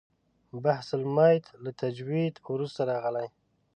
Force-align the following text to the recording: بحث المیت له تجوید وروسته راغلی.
بحث 0.65 0.87
المیت 0.99 1.45
له 1.63 1.71
تجوید 1.81 2.33
وروسته 2.53 2.81
راغلی. 2.91 3.27